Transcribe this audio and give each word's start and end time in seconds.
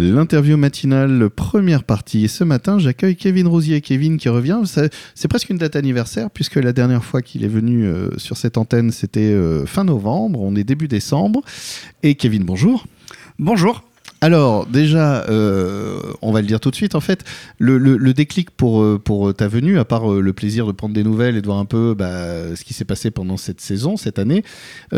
L'interview 0.00 0.56
matinale, 0.56 1.28
première 1.28 1.84
partie. 1.84 2.24
Et 2.24 2.28
ce 2.28 2.42
matin, 2.42 2.78
j'accueille 2.78 3.16
Kevin 3.16 3.46
Rosier. 3.46 3.82
Kevin 3.82 4.16
qui 4.16 4.30
revient. 4.30 4.62
C'est 4.64 5.28
presque 5.28 5.50
une 5.50 5.58
date 5.58 5.76
anniversaire 5.76 6.30
puisque 6.30 6.54
la 6.54 6.72
dernière 6.72 7.04
fois 7.04 7.20
qu'il 7.20 7.44
est 7.44 7.48
venu 7.48 7.84
euh, 7.84 8.08
sur 8.16 8.38
cette 8.38 8.56
antenne, 8.56 8.92
c'était 8.92 9.20
euh, 9.20 9.66
fin 9.66 9.84
novembre. 9.84 10.40
On 10.40 10.56
est 10.56 10.64
début 10.64 10.88
décembre. 10.88 11.42
Et 12.02 12.14
Kevin, 12.14 12.44
bonjour. 12.44 12.86
Bonjour. 13.38 13.89
Alors 14.22 14.66
déjà, 14.66 15.24
euh, 15.30 15.98
on 16.20 16.30
va 16.30 16.42
le 16.42 16.46
dire 16.46 16.60
tout 16.60 16.70
de 16.70 16.76
suite, 16.76 16.94
en 16.94 17.00
fait, 17.00 17.24
le, 17.58 18.12
déclic 18.12 18.50
pour, 18.50 18.82
euh, 18.82 19.00
pour 19.02 19.32
ta 19.34 19.48
venue, 19.48 19.78
à 19.78 19.86
part 19.86 20.12
euh, 20.12 20.20
le 20.20 20.32
plaisir 20.34 20.66
de 20.66 20.72
prendre 20.72 20.94
des 20.94 21.02
nouvelles 21.02 21.38
et 21.38 21.40
de 21.40 21.46
voir 21.46 21.58
un 21.58 21.64
peu 21.64 21.94
bah, 21.94 22.54
ce 22.54 22.62
qui 22.62 22.74
s'est 22.74 22.84
passé 22.84 23.10
pendant 23.10 23.38
cette 23.38 23.62
saison, 23.62 23.96
cette 23.96 24.18
année, 24.18 24.44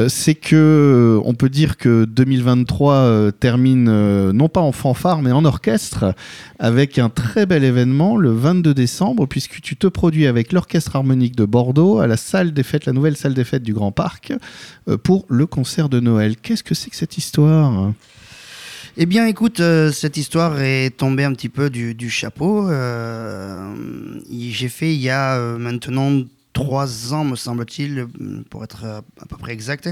c'est 0.09 0.35
que 0.35 1.21
on 1.25 1.35
peut 1.35 1.49
dire 1.49 1.77
que 1.77 2.05
2023 2.05 3.33
termine 3.39 4.31
non 4.33 4.49
pas 4.49 4.61
en 4.61 4.73
fanfare, 4.73 5.23
mais 5.23 5.31
en 5.31 5.45
orchestre, 5.45 6.15
avec 6.59 6.99
un 6.99 7.09
très 7.09 7.47
bel 7.47 7.63
événement 7.63 8.17
le 8.17 8.33
22 8.33 8.75
décembre, 8.75 9.27
puisque 9.27 9.61
tu 9.61 9.77
te 9.77 9.87
produis 9.87 10.27
avec 10.27 10.53
l'Orchestre 10.53 10.97
harmonique 10.97 11.37
de 11.37 11.45
Bordeaux 11.45 12.01
à 12.01 12.07
la 12.07 12.17
salle 12.17 12.53
des 12.53 12.63
fêtes, 12.63 12.87
la 12.87 12.93
nouvelle 12.93 13.17
salle 13.17 13.35
des 13.35 13.45
fêtes 13.45 13.63
du 13.63 13.75
Grand 13.75 13.93
Parc, 13.93 14.33
pour 15.05 15.27
le 15.29 15.47
concert 15.47 15.89
de 15.89 16.01
Noël. 16.01 16.37
Qu'est-ce 16.37 16.65
que 16.65 16.75
c'est 16.75 16.91
que 16.91 16.97
cette 16.97 17.19
histoire? 17.19 17.93
Eh 18.99 19.07
bien, 19.07 19.27
écoute, 19.27 19.61
euh, 19.61 19.91
cette 19.91 20.19
histoire 20.19 20.61
est 20.61 20.95
tombée 20.95 21.25
un 21.25 21.33
petit 21.33 21.49
peu 21.49 21.71
du, 21.71 22.11
chapeau. 22.11 22.69
Euh, 22.69 23.75
j'ai 24.31 24.69
fait 24.69 24.95
il 24.95 25.01
y 25.01 25.09
a 25.09 25.37
euh, 25.39 25.57
maintenant 25.57 26.11
trois 26.53 27.15
ans, 27.15 27.25
me 27.25 27.37
semble-t-il, 27.37 28.07
pour 28.51 28.65
être 28.65 28.85
à 28.85 29.27
peu 29.27 29.37
près 29.37 29.53
exact, 29.53 29.89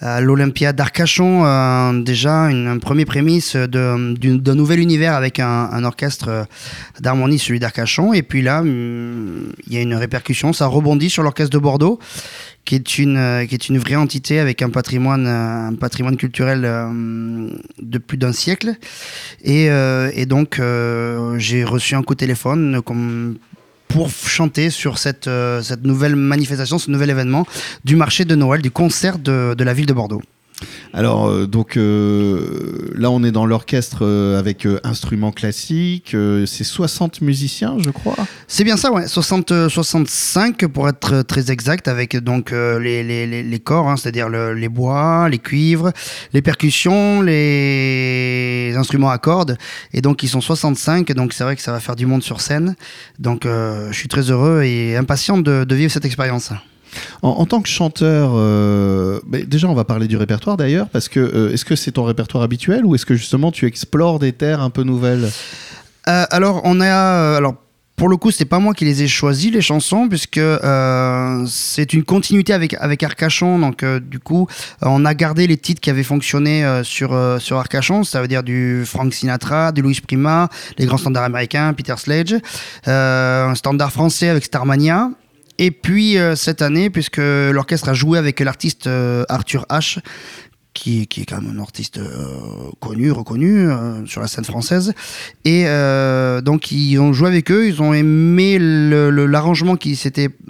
à 0.00 0.20
l'Olympia 0.20 0.72
d'Arcachon, 0.72 2.02
déjà 2.02 2.32
une, 2.50 2.68
un 2.68 2.78
premier 2.78 3.04
prémisse 3.04 3.56
d'un 3.56 4.54
nouvel 4.54 4.78
univers 4.78 5.14
avec 5.14 5.40
un, 5.40 5.82
orchestre 5.82 6.46
d'harmonie, 7.00 7.38
celui 7.38 7.58
d'Arcachon. 7.58 8.12
Et 8.12 8.22
puis 8.22 8.42
là, 8.42 8.60
hum, 8.60 9.52
il 9.66 9.74
y 9.74 9.76
a 9.76 9.80
une 9.80 9.94
répercussion, 9.94 10.52
ça 10.52 10.66
rebondit 10.66 11.10
sur 11.10 11.24
l'orchestre 11.24 11.52
de 11.52 11.58
Bordeaux 11.58 11.98
qui 12.68 12.74
est 12.74 12.98
une 12.98 13.16
euh, 13.16 13.46
qui 13.46 13.54
est 13.54 13.70
une 13.70 13.78
vraie 13.78 13.94
entité 13.96 14.38
avec 14.38 14.60
un 14.60 14.68
patrimoine 14.68 15.26
euh, 15.26 15.68
un 15.68 15.74
patrimoine 15.74 16.18
culturel 16.18 16.66
euh, 16.66 17.48
de 17.80 17.98
plus 17.98 18.18
d'un 18.18 18.32
siècle 18.32 18.74
et, 19.42 19.68
et 20.12 20.26
donc 20.26 20.60
j'ai 21.38 21.64
reçu 21.64 21.94
un 21.94 22.02
coup 22.02 22.14
de 22.14 22.18
téléphone 22.18 22.82
comme 22.82 23.36
pour 23.88 24.10
chanter 24.10 24.70
sur 24.70 24.98
cette, 24.98 25.28
cette 25.62 25.84
nouvelle 25.84 26.16
manifestation, 26.16 26.78
ce 26.78 26.90
nouvel 26.90 27.10
événement 27.10 27.46
du 27.84 27.96
marché 27.96 28.24
de 28.24 28.34
Noël, 28.34 28.62
du 28.62 28.70
concert 28.70 29.18
de 29.18 29.64
la 29.64 29.74
ville 29.74 29.86
de 29.86 29.92
Bordeaux. 29.92 30.22
Alors, 30.92 31.28
euh, 31.28 31.46
donc 31.46 31.76
euh, 31.76 32.90
là, 32.94 33.10
on 33.10 33.22
est 33.22 33.30
dans 33.30 33.46
l'orchestre 33.46 33.98
euh, 34.02 34.38
avec 34.38 34.66
instruments 34.84 35.32
classiques. 35.32 36.16
c'est 36.46 36.64
60 36.64 37.20
musiciens, 37.20 37.76
je 37.78 37.90
crois. 37.90 38.16
C'est 38.46 38.64
bien 38.64 38.76
ça, 38.76 38.92
ouais. 38.92 39.06
60, 39.06 39.68
65 39.68 40.66
pour 40.66 40.88
être 40.88 41.22
très 41.22 41.50
exact, 41.50 41.88
avec 41.88 42.16
donc 42.16 42.50
les, 42.50 43.02
les, 43.02 43.42
les, 43.42 43.58
corps, 43.58 43.88
hein, 43.88 43.96
c'est-à-dire 43.96 44.28
les 44.28 44.68
bois, 44.68 45.28
les 45.28 45.38
cuivres, 45.38 45.92
les 46.32 46.42
percussions, 46.42 47.22
les 47.22 48.74
instruments 48.76 49.10
à 49.10 49.18
cordes. 49.18 49.56
Et 49.92 50.00
donc, 50.00 50.22
ils 50.22 50.28
sont 50.28 50.40
65. 50.40 51.12
Donc, 51.12 51.32
c'est 51.32 51.44
vrai 51.44 51.56
que 51.56 51.62
ça 51.62 51.72
va 51.72 51.80
faire 51.80 51.96
du 51.96 52.06
monde 52.06 52.22
sur 52.22 52.40
scène. 52.40 52.74
Donc, 53.18 53.44
je 53.44 53.92
suis 53.92 54.08
très 54.08 54.30
heureux 54.30 54.62
et 54.62 54.96
impatient 54.96 55.38
de, 55.38 55.64
de 55.64 55.74
vivre 55.74 55.92
cette 55.92 56.04
expérience. 56.04 56.52
En, 57.22 57.46
tant 57.46 57.60
que 57.60 57.68
chanteur, 57.68 58.32
euh, 58.34 59.20
déjà 59.26 59.68
on 59.68 59.74
va 59.74 59.84
parler 59.84 60.06
du 60.06 60.16
répertoire 60.16 60.56
d'ailleurs, 60.56 60.88
parce 60.88 61.08
que 61.08 61.20
euh, 61.20 61.52
est-ce 61.52 61.64
que 61.64 61.76
c'est 61.76 61.92
ton 61.92 62.04
répertoire 62.04 62.42
habituel 62.42 62.84
ou 62.84 62.94
est-ce 62.94 63.06
que 63.06 63.14
justement 63.14 63.50
tu 63.50 63.66
explores 63.66 64.18
des 64.18 64.32
terres 64.32 64.60
un 64.60 64.70
peu 64.70 64.82
nouvelles? 64.82 65.28
Euh, 66.08 66.24
Alors 66.30 66.60
on 66.64 66.80
a, 66.80 67.36
alors 67.36 67.54
pour 67.96 68.08
le 68.08 68.16
coup, 68.16 68.30
c'est 68.30 68.44
pas 68.44 68.60
moi 68.60 68.74
qui 68.74 68.84
les 68.84 69.02
ai 69.02 69.08
choisis 69.08 69.50
les 69.50 69.60
chansons 69.60 70.08
puisque 70.08 70.40
c'est 71.48 71.92
une 71.92 72.04
continuité 72.04 72.52
avec 72.52 72.74
avec 72.74 73.02
Arcachon. 73.02 73.58
Donc 73.58 73.84
du 73.84 74.20
coup, 74.20 74.46
on 74.82 75.04
a 75.04 75.14
gardé 75.14 75.48
les 75.48 75.56
titres 75.56 75.80
qui 75.80 75.90
avaient 75.90 76.04
fonctionné 76.04 76.82
sur 76.84 77.18
sur 77.40 77.56
Arcachon. 77.56 78.04
Ça 78.04 78.22
veut 78.22 78.28
dire 78.28 78.44
du 78.44 78.84
Frank 78.86 79.12
Sinatra, 79.12 79.72
du 79.72 79.82
Louis 79.82 80.00
Prima, 80.00 80.48
les 80.78 80.86
grands 80.86 80.98
standards 80.98 81.24
américains, 81.24 81.72
Peter 81.72 81.96
Sledge, 81.96 82.36
un 82.86 83.54
standard 83.56 83.90
français 83.90 84.28
avec 84.28 84.44
Starmania 84.44 85.10
et 85.58 85.70
puis 85.70 86.18
euh, 86.18 86.36
cette 86.36 86.62
année, 86.62 86.88
puisque 86.88 87.18
l'orchestre 87.18 87.88
a 87.88 87.94
joué 87.94 88.18
avec 88.18 88.40
l'artiste 88.40 88.86
euh, 88.86 89.24
Arthur 89.28 89.66
H, 89.70 89.98
qui, 90.78 91.06
qui, 91.06 91.22
est 91.22 91.24
quand 91.24 91.40
même 91.40 91.56
un 91.56 91.60
artiste 91.60 91.98
euh, 91.98 92.70
connu, 92.80 93.10
reconnu 93.10 93.68
sur 94.06 94.20
la 94.20 94.28
scène 94.28 94.44
française. 94.44 94.92
Et 95.44 95.64
donc 96.42 96.70
ils 96.70 96.98
ont 96.98 97.12
joué 97.12 97.28
avec 97.28 97.50
eux, 97.50 97.66
ils 97.66 97.82
ont 97.82 97.92
aimé 97.92 98.58
l'arrangement 98.60 99.76
qu'ils 99.76 99.96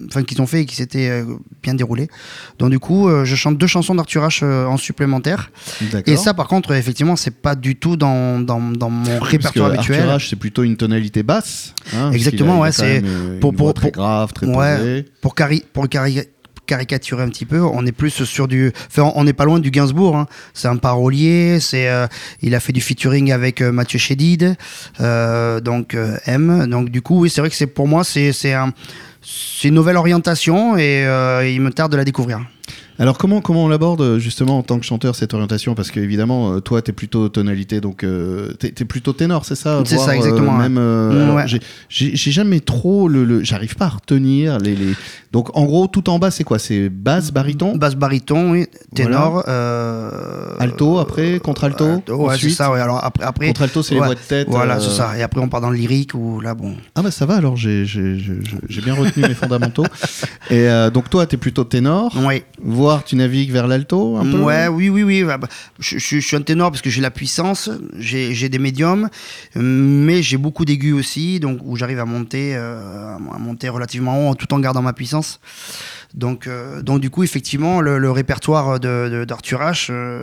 enfin, 0.06 0.22
qu'ils 0.22 0.43
ont 0.43 0.47
fait 0.47 0.62
et 0.62 0.66
qui 0.66 0.77
s'était 0.77 1.25
bien 1.62 1.75
déroulé. 1.75 2.09
Donc 2.59 2.71
du 2.71 2.78
coup, 2.78 3.09
je 3.25 3.34
chante 3.34 3.59
deux 3.59 3.66
chansons 3.66 3.94
d'Arthur 3.94 4.27
H 4.27 4.44
en 4.44 4.77
supplémentaire. 4.77 5.50
Et 6.06 6.16
ça, 6.16 6.34
par 6.34 6.49
contre, 6.49 6.72
effectivement, 6.72 7.16
c'est 7.16 7.31
pas 7.43 7.55
du 7.55 7.77
tout 7.77 7.97
dans, 7.97 8.41
dans, 8.41 8.60
dans 8.60 8.91
mon 8.91 9.19
répertoire 9.21 9.72
habituel. 9.72 10.00
Arthur 10.00 10.16
H, 10.16 10.28
c'est 10.31 10.37
plutôt 10.37 10.62
une 10.62 10.77
tonalité 10.77 11.22
basse. 11.22 11.75
Hein, 11.95 12.12
Exactement, 12.12 12.60
ouais, 12.60 12.72
c'est 12.72 13.03
pour, 13.41 13.55
pour, 13.55 13.75
très 13.75 13.91
grave, 13.91 14.33
très 14.33 14.47
ouais, 14.47 15.05
pour, 15.21 15.34
cari 15.34 15.65
pour 15.72 15.89
caricaturer 16.68 17.24
un 17.24 17.28
petit 17.28 17.46
peu, 17.46 17.60
on 17.60 17.84
est 17.86 17.92
plus 17.92 18.22
sur 18.24 18.46
du. 18.46 18.72
Enfin, 18.86 19.10
on 19.16 19.24
n'est 19.24 19.32
pas 19.32 19.44
loin 19.44 19.58
du 19.58 19.72
Gainsbourg. 19.72 20.16
Hein. 20.16 20.26
C'est 20.54 20.68
un 20.68 20.76
parolier. 20.76 21.58
C'est, 21.60 21.88
euh, 21.88 22.06
il 22.42 22.54
a 22.54 22.60
fait 22.60 22.72
du 22.72 22.80
featuring 22.80 23.32
avec 23.32 23.60
euh, 23.60 23.72
Mathieu 23.72 23.98
Chédid, 23.98 24.56
euh, 25.00 25.60
donc 25.60 25.96
M. 26.26 26.66
Donc 26.68 26.90
du 26.90 27.02
coup, 27.02 27.20
oui, 27.20 27.30
c'est 27.30 27.40
vrai 27.40 27.50
que 27.50 27.56
c'est 27.56 27.66
pour 27.66 27.88
moi, 27.88 28.04
c'est 28.04 28.32
c'est 28.32 28.52
un, 28.52 28.72
une 29.64 29.74
nouvelle 29.74 29.96
orientation 29.96 30.76
et 30.76 31.02
il 31.52 31.60
me 31.60 31.70
tarde 31.70 31.90
de 31.90 31.96
la 31.96 32.04
découvrir. 32.04 32.40
Alors 33.00 33.16
comment, 33.16 33.41
comment 33.41 33.64
on 33.64 33.69
l'aborde 33.69 34.00
euh, 34.00 34.19
justement 34.19 34.59
en 34.59 34.62
tant 34.64 34.81
que 34.81 34.84
chanteur 34.84 35.14
cette 35.14 35.32
orientation? 35.32 35.76
Parce 35.76 35.92
qu'évidemment, 35.92 36.54
euh, 36.54 36.60
toi, 36.60 36.82
tu 36.82 36.91
es 36.91 36.92
plutôt 36.92 37.28
tonalité, 37.28 37.81
donc 37.81 38.03
euh, 38.03 38.53
tu 38.59 38.66
es, 38.66 38.84
plutôt 38.84 39.12
ténor, 39.12 39.44
c'est 39.44 39.54
ça? 39.54 39.81
C'est 39.84 39.98
ça, 39.98 40.16
exactement. 40.16 40.53
même, 40.53 41.47
J'ai 41.88 42.31
jamais 42.32 42.59
trop 42.59 43.09
le... 43.09 43.44
J'arrive 43.44 43.76
pas 43.76 43.84
à 43.84 43.91
retenir 43.91 44.59
les, 44.59 44.75
les, 44.75 44.94
Donc 45.32 45.56
en 45.56 45.64
gros, 45.64 45.86
tout 45.86 46.10
en 46.10 46.19
bas, 46.19 46.32
c'est 46.32 46.42
quoi? 46.42 46.59
C'est 46.59 46.88
basse, 46.88 47.31
baryton? 47.31 47.76
Basse, 47.76 47.94
baryton, 47.94 48.50
oui. 48.50 48.66
Ténor. 48.94 49.48
alto 50.59 50.98
après, 50.98 51.38
contre-alto 51.38 52.03
Ouais, 52.09 52.36
c'est 52.36 52.50
ça, 52.50 52.72
ouais. 52.72 52.80
Alors 52.80 53.04
après... 53.04 53.25
après 53.25 53.47
contre-alto, 53.47 53.82
c'est 53.82 53.94
les 53.94 54.00
voix 54.00 54.16
de 54.16 54.20
tête. 54.20 54.48
Voilà, 54.50 54.80
c'est 54.80 54.91
ça. 54.91 55.16
Et 55.16 55.22
après, 55.22 55.41
on 55.41 55.48
part 55.48 55.60
dans 55.60 55.70
le 55.70 55.76
lyrique 55.76 56.15
ou 56.15 56.41
là, 56.41 56.54
bon... 56.54 56.75
Ah 56.97 57.03
bah 57.03 57.12
ça 57.12 57.26
va, 57.26 57.36
alors 57.36 57.56
j'ai 57.56 57.84
bien 58.84 58.94
retenu 58.94 59.22
mes 59.22 59.34
fondamentaux. 59.34 59.84
Et 60.50 60.66
donc 60.92 61.10
toi, 61.10 61.26
tu 61.26 61.36
es 61.36 61.38
plutôt 61.38 61.62
ténor. 61.62 62.12
Oui 62.26 62.42
tu 63.04 63.16
navigues 63.16 63.50
vers 63.50 63.66
l'alto 63.66 64.16
un 64.16 64.25
peu 64.25 64.38
Ouais, 64.38 64.69
oui, 64.69 64.88
oui, 64.88 65.03
oui. 65.03 65.25
Bah, 65.25 65.38
je, 65.78 65.99
suis 65.99 66.37
un 66.37 66.43
ténor 66.43 66.71
parce 66.71 66.82
que 66.82 66.91
j'ai 66.91 67.00
la 67.00 67.10
puissance, 67.10 67.71
j'ai 67.99 68.49
des 68.49 68.59
médiums, 68.59 69.09
mais 69.54 70.22
j'ai 70.22 70.37
beaucoup 70.37 70.65
d'aigus 70.65 70.94
aussi, 70.94 71.41
donc 71.41 71.60
où 71.62 71.77
j'arrive 71.77 71.98
à 71.98 72.04
monter, 72.04 72.54
euh, 72.56 73.16
à 73.16 73.38
monter 73.38 73.69
relativement 73.69 74.31
haut 74.31 74.34
tout 74.34 74.53
en 74.54 74.59
gardant 74.59 74.82
ma 74.82 74.93
puissance. 74.93 75.41
Donc, 76.15 76.47
euh, 76.47 76.82
donc 76.82 77.00
du 77.00 77.10
coup, 77.10 77.22
effectivement, 77.22 77.81
le, 77.81 78.10
répertoire 78.10 78.81
d'Arthur 78.81 79.59
de, 79.59 79.65
H, 79.65 79.88
euh, 79.91 80.22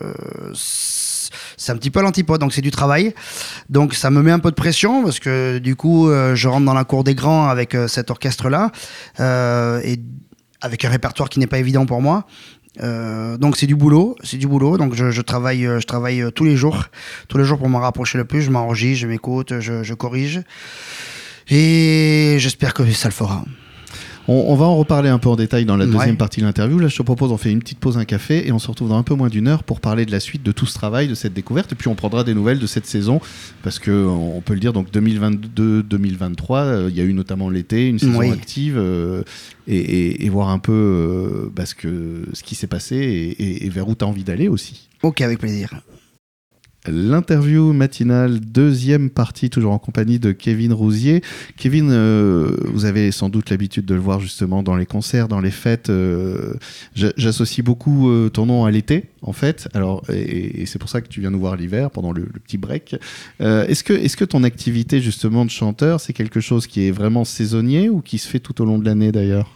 c'est 0.54 1.72
un 1.72 1.78
petit 1.78 1.92
peu 1.92 2.02
l'antipode, 2.02 2.40
donc 2.42 2.54
c'est 2.54 2.62
du 2.62 2.72
travail. 2.72 3.14
Donc 3.70 3.94
ça 3.94 4.10
me 4.10 4.22
met 4.22 4.32
un 4.32 4.40
peu 4.40 4.50
de 4.50 4.56
pression 4.56 5.04
parce 5.04 5.20
que 5.20 5.60
du 5.60 5.76
coup, 5.76 6.10
je 6.10 6.48
rentre 6.48 6.66
dans 6.66 6.74
la 6.74 6.84
cour 6.84 7.04
des 7.04 7.16
grands 7.16 7.48
avec 7.48 7.76
cet 7.88 8.12
orchestre-là 8.12 8.72
et 9.84 10.00
avec 10.62 10.84
un 10.84 10.90
répertoire 10.90 11.30
qui 11.30 11.40
n'est 11.40 11.48
pas 11.48 11.60
évident 11.60 11.86
pour 11.86 12.02
moi. 12.02 12.26
Euh, 12.82 13.38
donc 13.38 13.58
c'est 13.58 13.68
du 13.68 13.76
boulot, 13.76 14.16
c'est 14.24 14.38
du 14.38 14.48
boulot. 14.48 14.78
Donc 14.78 14.94
je, 14.96 15.22
travaille, 15.22 15.64
je 15.64 15.86
travaille 15.86 16.22
euh, 16.22 16.32
tous 16.32 16.44
les 16.44 16.56
jours, 16.56 16.86
tous 17.28 17.38
les 17.38 17.44
jours 17.46 17.58
pour 17.58 17.70
m'en 17.70 17.80
rapprocher 17.80 18.18
le 18.18 18.26
plus. 18.26 18.42
Je 18.42 18.52
m'enregistre, 18.52 19.02
je 19.02 19.08
m'écoute, 19.08 19.60
je 19.60 19.94
corrige, 19.94 20.42
et 21.50 22.38
j'espère 22.40 22.74
que 22.74 22.90
ça 22.92 23.10
le 23.10 23.14
fera. 23.14 23.44
On, 24.28 24.56
va 24.56 24.66
en 24.66 24.76
reparler 24.76 25.10
un 25.10 25.20
peu 25.20 25.30
en 25.30 25.36
détail 25.36 25.66
dans 25.66 25.78
la 25.78 25.86
deuxième 25.86 26.18
partie 26.18 26.40
de 26.42 26.46
l'interview. 26.46 26.80
Là, 26.80 26.88
je 26.88 26.96
te 26.96 27.04
propose, 27.04 27.32
on 27.32 27.38
fait 27.38 27.52
une 27.52 27.60
petite 27.60 27.80
pause, 27.80 27.98
un 27.98 28.06
café, 28.06 28.48
et 28.48 28.52
on 28.52 28.60
se 28.60 28.68
retrouve 28.68 28.90
dans 28.90 28.98
un 28.98 29.04
peu 29.04 29.14
moins 29.14 29.30
d'une 29.30 29.48
heure 29.48 29.64
pour 29.64 29.80
parler 29.80 30.06
de 30.06 30.12
la 30.12 30.20
suite 30.20 30.42
de 30.42 30.52
tout 30.52 30.66
ce 30.66 30.74
travail, 30.74 31.08
de 31.08 31.14
cette 31.14 31.34
découverte. 31.34 31.72
Et 31.74 31.76
puis, 31.76 31.90
on 31.90 31.96
prendra 31.96 32.24
des 32.24 32.34
nouvelles 32.34 32.60
de 32.60 32.66
cette 32.66 32.88
saison, 32.88 33.22
parce 33.62 33.78
que 33.78 33.92
on 33.92 34.42
peut 34.42 34.54
le 34.54 34.60
dire, 34.60 34.74
donc 34.74 34.92
2022-2023, 34.92 36.58
euh, 36.58 36.88
il 36.90 36.96
y 36.96 37.02
a 37.02 37.04
eu 37.04 37.14
notamment 37.14 37.50
l'été, 37.50 37.88
une 37.88 38.00
saison 38.00 38.32
active, 38.32 38.78
euh, 38.78 39.24
et, 39.68 40.28
voir 40.30 40.50
un 40.50 40.60
peu 40.60 40.72
euh, 40.74 41.52
bah, 41.56 41.66
ce, 41.66 41.76
que, 41.76 42.24
ce 42.34 42.44
qui 42.44 42.56
s'est 42.56 42.68
passé 42.68 42.96
et, 42.96 43.66
et 43.66 43.70
vers 43.70 43.88
où 43.88 43.96
tu 43.96 44.04
as 44.04 44.08
envie 44.08 44.24
d'aller 44.24 44.48
aussi. 44.48 44.90
Ok, 45.04 45.22
avec 45.22 45.40
plaisir. 45.40 45.70
L'interview 46.88 47.74
matinale, 47.74 48.40
deuxième 48.40 49.10
partie, 49.10 49.50
toujours 49.50 49.72
en 49.72 49.80
compagnie 49.80 50.20
de 50.20 50.32
Kevin 50.32 50.74
Rousier. 50.74 51.22
Kevin, 51.58 51.90
euh, 51.92 52.56
vous 52.66 52.86
avez 52.86 53.12
sans 53.12 53.30
doute 53.30 53.50
l'habitude 53.50 53.86
de 53.86 53.94
le 53.94 54.00
voir 54.00 54.20
justement 54.20 54.64
dans 54.64 54.76
les 54.76 54.86
concerts, 54.86 55.28
dans 55.28 55.40
les 55.40 55.52
fêtes. 55.52 55.90
Euh, 55.90 56.54
j'associe 56.94 57.64
beaucoup 57.64 58.10
euh, 58.10 58.30
ton 58.30 58.46
nom 58.46 58.66
à 58.66 58.72
l'été, 58.72 59.06
en 59.22 59.34
fait. 59.34 59.68
Alors, 59.74 60.04
et, 60.10 60.66
c'est 60.66 60.80
pour 60.80 60.90
ça 60.90 61.02
que 61.02 61.08
tu 61.08 61.20
viens 61.20 61.32
nous 61.32 61.40
voir 61.40 61.56
l'hiver 61.56 61.92
pendant 61.92 62.12
le, 62.12 62.26
petit 62.46 62.58
break. 62.58 62.96
est-ce 63.40 63.84
que, 63.84 63.94
est-ce 63.94 64.18
que 64.18 64.26
ton 64.26 64.44
activité 64.44 65.02
justement 65.02 65.46
de 65.46 65.50
chanteur, 65.50 66.00
c'est 66.00 66.14
quelque 66.14 66.40
chose 66.40 66.68
qui 66.68 66.88
est 66.88 66.92
vraiment 66.92 67.26
saisonnier 67.26 67.90
ou 67.90 68.02
qui 68.02 68.18
se 68.18 68.28
fait 68.28 68.40
tout 68.40 68.62
au 68.62 68.66
long 68.66 68.78
de 68.78 68.86
l'année 68.86 69.12
d'ailleurs? 69.12 69.54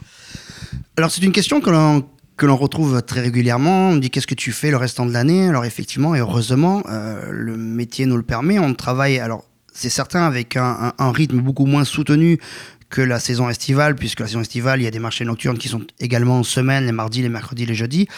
Alors 0.96 1.10
c'est 1.10 1.22
une 1.22 1.32
question 1.32 1.60
que 1.60 1.70
l'on 1.70 2.04
que 2.40 2.46
l'on 2.46 2.56
retrouve 2.56 3.02
très 3.02 3.20
régulièrement. 3.20 3.90
On 3.90 3.96
dit 3.96 4.08
qu'est-ce 4.08 4.26
que 4.26 4.34
tu 4.34 4.50
fais 4.50 4.70
le 4.70 4.78
restant 4.78 5.04
de 5.04 5.12
l'année? 5.12 5.46
Alors 5.46 5.66
effectivement 5.66 6.14
et 6.14 6.20
heureusement, 6.20 6.82
euh, 6.88 7.20
le 7.30 7.54
métier 7.58 8.06
nous 8.06 8.16
le 8.16 8.22
permet. 8.22 8.58
On 8.58 8.72
travaille, 8.72 9.18
alors 9.18 9.44
c'est 9.74 9.90
certain, 9.90 10.22
avec 10.22 10.56
un, 10.56 10.94
rythme 10.98 11.40
beaucoup 11.40 11.66
moins 11.66 11.84
soutenu 11.84 12.40
que 12.88 13.02
la 13.02 13.20
saison 13.20 13.50
estivale, 13.50 13.94
puisque 13.94 14.20
la 14.20 14.26
saison 14.26 14.40
estivale, 14.40 14.80
il 14.80 14.84
y 14.84 14.86
a 14.86 14.90
des 14.90 14.98
marchés 14.98 15.26
nocturnes 15.26 15.58
qui 15.58 15.68
sont 15.68 15.82
également 16.00 16.38
en 16.38 16.42
semaine, 16.42 16.86
les 16.86 16.92
mardis, 16.92 17.20
les 17.20 17.28
mercredis, 17.28 17.66
les 17.66 17.74
jeudis. 17.74 18.08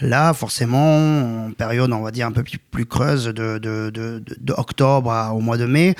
Là, 0.00 0.34
forcément, 0.34 1.46
en 1.46 1.52
période, 1.52 1.90
on 1.90 2.02
va 2.02 2.10
dire, 2.10 2.26
un 2.26 2.32
peu 2.32 2.44
plus, 2.70 2.84
creuse, 2.84 3.24
de, 3.24 4.22
octobre 4.58 5.32
au 5.34 5.40
mois 5.40 5.56
de 5.56 5.64
mai, 5.64 5.94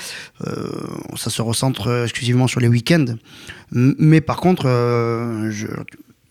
euh, 0.45 0.69
ça 1.15 1.31
se 1.31 1.41
recentre 1.41 2.03
exclusivement 2.03 2.45
sur 2.45 2.59
les 2.59 2.67
week-ends. 2.67 3.15
Mais 3.71 4.21
par 4.21 4.37
contre, 4.37 4.67
euh, 4.67 5.49
je, 5.49 5.67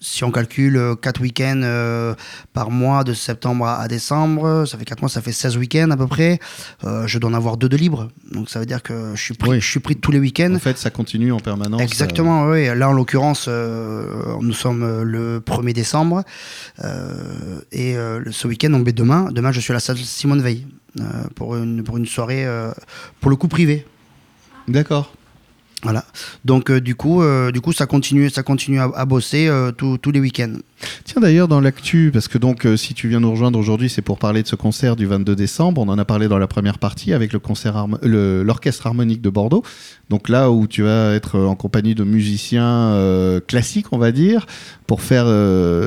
si 0.01 0.25
on 0.25 0.31
calcule 0.31 0.81
4 1.01 1.21
euh, 1.21 1.23
week-ends 1.23 1.61
euh, 1.63 2.15
par 2.55 2.71
mois 2.71 3.05
de 3.05 3.13
septembre 3.13 3.67
à, 3.67 3.87
décembre, 3.87 4.65
ça 4.67 4.79
fait 4.79 4.87
4 4.87 5.01
mois, 5.03 5.11
ça 5.11 5.21
fait 5.21 5.33
16 5.33 5.59
week-ends 5.59 5.91
à 5.91 5.97
peu 5.97 6.07
près. 6.07 6.39
Euh, 6.85 7.07
je 7.07 7.19
dois 7.19 7.31
en 7.31 7.35
avoir 7.35 7.59
2 7.59 7.69
de 7.69 7.77
libres. 7.77 8.09
Donc 8.33 8.49
ça 8.49 8.59
veut 8.59 8.67
dire 8.67 8.83
que 8.83 9.13
je 9.15 9.23
suis 9.23 9.35
pris, 9.35 9.61
je 9.61 9.67
suis 9.67 9.81
pris 9.81 9.97
tous 9.97 10.11
les 10.11 10.19
week-ends. 10.19 10.55
En 10.55 10.59
fait, 10.59 10.79
ça 10.79 10.91
continue 10.91 11.33
en 11.33 11.41
permanence. 11.41 11.83
Exactement, 11.83 12.47
oui. 12.47 12.67
Là, 12.75 12.89
en 12.89 12.93
l'occurrence, 12.93 13.47
nous 13.49 14.53
sommes 14.53 15.03
le 15.03 15.41
1er 15.41 15.75
décembre. 15.75 16.25
et 17.73 17.95
ce 18.31 18.49
week-end, 18.49 18.73
on 18.73 18.79
met 18.79 18.93
demain. 18.93 19.29
Demain, 19.31 19.53
je 19.53 19.61
suis 19.61 19.73
à 19.73 19.75
la 19.75 19.81
salle 19.81 19.99
Simone 19.99 20.41
Veil 20.41 20.67
pour, 21.35 21.57
une, 21.57 21.85
pour 21.85 21.99
une 21.99 22.07
soirée, 22.07 22.47
pour 23.21 23.31
le 23.31 23.37
coup 23.37 23.49
privé. 23.49 23.87
D'accord. 24.67 25.13
Voilà. 25.83 26.05
Donc 26.45 26.71
euh, 26.71 26.81
du 26.81 26.95
coup, 26.95 27.23
euh, 27.23 27.51
du 27.51 27.61
coup, 27.61 27.73
ça 27.73 27.87
continue, 27.87 28.29
ça 28.29 28.43
continue 28.43 28.81
à, 28.81 29.05
bosser 29.07 29.49
euh, 29.49 29.73
tous 29.73 30.11
les 30.13 30.21
week-ends. 30.21 30.57
Tiens 31.05 31.23
d'ailleurs 31.23 31.49
dans 31.49 31.61
l'actu, 31.61 32.11
parce 32.13 32.29
que 32.29 32.39
donc 32.39 32.67
si 32.77 32.95
tu 32.95 33.09
viens 33.09 33.21
nous 33.21 33.31
rejoindre 33.31 33.59
aujourd'hui, 33.59 33.89
c'est 33.89 34.03
pour 34.03 34.19
parler 34.19 34.43
de 34.43 34.49
ce 34.49 34.57
concert 34.57 34.97
du 34.97 35.07
22 35.07 35.35
décembre. 35.35 35.81
On 35.81 35.89
en 35.89 35.99
a 35.99 36.05
parlé 36.05 36.29
dans 36.29 36.39
la 36.39 36.47
première 36.47 36.79
partie 36.79 37.13
avec 37.13 37.33
le 37.33 37.39
concert 37.39 37.87
l'orchestre 38.03 38.87
harmonique 38.87 39.23
de 39.23 39.31
Bordeaux. 39.31 39.63
Donc 40.09 40.29
là 40.29 40.51
où 40.51 40.67
tu 40.67 40.83
vas 40.83 41.15
être 41.15 41.39
en 41.39 41.55
compagnie 41.55 41.95
de 41.95 42.05
musiciens 42.05 43.41
classiques, 43.47 43.87
on 43.93 43.99
va 43.99 44.11
dire, 44.11 44.47
pour 44.87 45.03
faire 45.03 45.27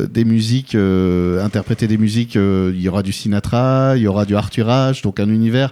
des 0.07 0.25
musiques, 0.25 0.75
interpréter 0.75 1.87
des 1.87 1.97
musiques. 1.97 2.35
il 2.35 2.79
y 2.79 2.87
aura 2.87 3.01
du 3.01 3.13
Sinatra, 3.13 3.93
il 3.97 4.03
y 4.03 4.07
aura 4.07 4.25
du 4.25 4.35
Arthur 4.35 4.67
H, 4.67 5.01
donc 5.01 5.19
un 5.19 5.29
univers 5.29 5.71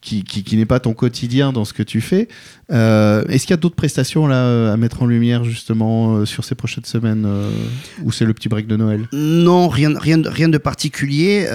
qui, 0.00 0.24
qui, 0.24 0.56
n'est 0.56 0.66
pas 0.66 0.80
ton 0.80 0.94
quotidien 0.94 1.52
dans 1.52 1.64
ce 1.64 1.72
que 1.74 1.82
tu 1.82 2.00
fais. 2.00 2.28
Euh, 2.72 3.22
est-ce 3.28 3.42
qu'il 3.44 3.50
y 3.50 3.54
a 3.54 3.58
d'autres 3.58 3.76
prestations 3.76 4.26
là 4.26 4.72
à 4.72 4.76
mettre 4.76 5.02
en 5.02 5.06
lumière 5.06 5.44
justement 5.44 6.16
euh, 6.16 6.24
sur 6.24 6.44
ces 6.44 6.54
prochaines 6.54 6.84
semaines 6.84 7.24
euh, 7.26 7.50
ou 8.02 8.10
c'est 8.10 8.24
le 8.24 8.32
petit 8.32 8.48
break 8.48 8.66
de 8.66 8.76
Noël? 8.76 9.08
Non, 9.12 9.68
rien, 9.68 9.92
rien, 9.98 10.22
rien 10.24 10.48
de 10.48 10.58
particulier 10.58 11.46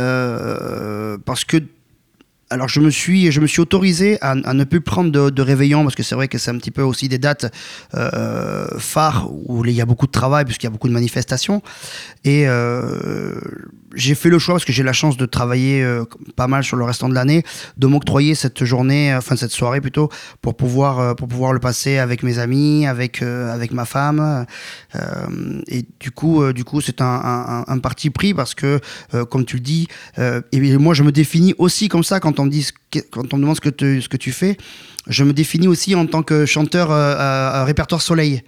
parce 1.26 1.44
que 1.44 1.58
alors 2.50 2.70
je 2.70 2.80
me 2.80 2.90
suis, 2.90 3.32
je 3.32 3.40
me 3.40 3.48
suis 3.48 3.62
autorisé 3.62 4.18
à, 4.22 4.36
ne 4.36 4.64
plus 4.64 4.82
prendre 4.82 5.12
de, 5.12 5.42
réveillon 5.42 5.84
parce 5.84 5.96
que 5.96 6.04
c'est 6.04 6.16
vrai 6.16 6.28
que 6.28 6.38
c'est 6.38 6.52
un 6.52 6.58
petit 6.58 6.72
peu 6.72 6.82
aussi 6.82 7.10
des 7.10 7.18
dates 7.18 7.54
phares 8.78 9.30
où 9.32 9.66
il 9.66 9.72
y 9.72 9.82
a 9.82 9.86
beaucoup 9.86 10.06
de 10.06 10.12
travail 10.12 10.46
puisqu'il 10.46 10.66
y 10.66 10.68
a 10.68 10.72
beaucoup 10.72 10.88
de 10.88 10.94
manifestations 10.94 11.62
et 12.24 12.46
j'ai 13.96 14.16
fait 14.16 14.30
le 14.30 14.40
choix 14.40 14.56
parce 14.56 14.66
que 14.66 14.74
j'ai 14.74 14.84
la 14.84 14.94
chance 14.94 15.18
de 15.18 15.26
travailler 15.26 15.82
euh, 15.82 16.04
pas 16.36 16.48
mal 16.48 16.64
sur 16.64 16.78
le 16.78 16.84
restant 16.84 17.10
de 17.10 17.16
l'année, 17.16 17.44
de 17.78 17.88
m'octroyer 17.88 18.36
cette 18.36 18.64
journée, 18.64 19.14
euh, 19.14 19.18
enfin 19.18 19.36
cette 19.36 19.52
soirée 19.52 19.82
plutôt, 19.82 20.10
pour 20.42 20.56
pouvoir 20.56 21.00
euh, 21.00 21.14
pour 21.14 21.28
pouvoir 21.28 21.54
le 21.54 21.60
passer 21.60 21.98
avec 21.98 22.22
mes 22.22 22.40
amis, 22.40 22.86
avec 22.86 23.22
avec 23.22 23.72
ma 23.72 23.86
femme. 23.86 24.46
et 25.68 25.86
du 26.00 26.12
coup, 26.12 26.52
du 26.52 26.64
coup, 26.64 26.82
c'est 26.82 27.02
un, 27.02 27.64
un, 27.68 27.80
parti 27.80 28.10
pris 28.10 28.34
parce 28.34 28.54
que, 28.54 28.80
comme 29.30 29.46
tu 29.46 29.58
le 29.58 29.62
dis, 29.62 29.88
et 30.18 30.78
moi 30.78 30.94
je 30.94 31.04
me 31.04 31.12
définis 31.12 31.54
aussi 31.58 31.88
comme 31.88 32.04
ça 32.04 32.20
quand 32.20 32.35
quand 32.36 33.34
on 33.34 33.38
me 33.38 33.42
demande 33.42 33.56
ce 33.56 33.62
que 33.62 34.18
tu, 34.18 34.32
fais 34.32 34.58
je 35.08 35.24
me 35.24 35.34
définis 35.34 35.68
aussi 35.68 35.96
en 35.96 36.06
tant 36.06 36.24
que 36.24 36.46
chanteur 36.46 36.92
euh, 36.92 37.16
à, 37.18 37.64
répertoire 37.64 38.02
soleil, 38.02 38.42